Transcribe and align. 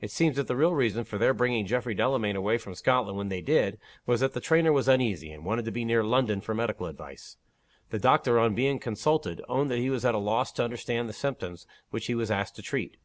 It 0.00 0.10
seems 0.10 0.36
that 0.36 0.46
the 0.46 0.56
real 0.56 0.72
reason 0.74 1.04
for 1.04 1.18
their 1.18 1.34
bringing 1.34 1.66
Geof 1.66 1.82
frey 1.82 1.92
Delamayn 1.92 2.36
away 2.36 2.56
from 2.56 2.74
Scotland 2.74 3.18
when 3.18 3.28
they 3.28 3.42
did, 3.42 3.78
was 4.06 4.20
that 4.20 4.32
the 4.32 4.40
trainer 4.40 4.72
was 4.72 4.88
uneasy, 4.88 5.30
and 5.30 5.44
wanted 5.44 5.66
to 5.66 5.70
be 5.70 5.84
near 5.84 6.02
London 6.02 6.40
for 6.40 6.54
medical 6.54 6.86
advice. 6.86 7.36
The 7.90 7.98
doctor, 7.98 8.38
on 8.38 8.54
being 8.54 8.78
consulted, 8.78 9.42
owned 9.46 9.70
that 9.70 9.76
he 9.76 9.90
was 9.90 10.06
at 10.06 10.14
a 10.14 10.18
loss 10.18 10.52
to 10.52 10.64
understand 10.64 11.06
the 11.06 11.12
symptoms 11.12 11.66
which 11.90 12.06
he 12.06 12.14
was 12.14 12.30
asked 12.30 12.56
to 12.56 12.62
treat. 12.62 12.96